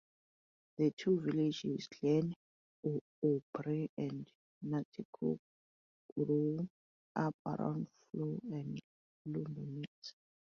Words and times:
The 0.79 0.89
two 0.97 1.19
villages, 1.19 1.87
Glen 1.87 2.33
Aubrey 3.21 3.91
and 3.99 4.27
Nanticoke, 4.65 5.37
grew 6.17 6.67
up 7.15 7.35
around 7.45 7.87
flour 8.09 8.39
and 8.51 8.79
lumber 9.27 9.61
mills. 9.61 10.15